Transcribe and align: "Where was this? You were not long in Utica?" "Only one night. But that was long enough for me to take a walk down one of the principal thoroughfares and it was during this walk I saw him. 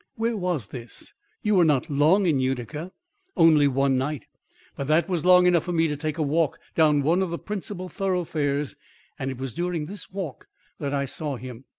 "Where 0.15 0.35
was 0.35 0.65
this? 0.65 1.13
You 1.43 1.53
were 1.53 1.63
not 1.63 1.87
long 1.87 2.25
in 2.25 2.39
Utica?" 2.39 2.91
"Only 3.37 3.67
one 3.67 3.99
night. 3.99 4.25
But 4.75 4.87
that 4.87 5.07
was 5.07 5.23
long 5.25 5.45
enough 5.45 5.65
for 5.65 5.73
me 5.73 5.87
to 5.87 5.95
take 5.95 6.17
a 6.17 6.23
walk 6.23 6.57
down 6.73 7.03
one 7.03 7.21
of 7.21 7.29
the 7.29 7.37
principal 7.37 7.87
thoroughfares 7.87 8.75
and 9.19 9.29
it 9.29 9.37
was 9.37 9.53
during 9.53 9.85
this 9.85 10.09
walk 10.09 10.47
I 10.79 11.05
saw 11.05 11.35
him. 11.35 11.65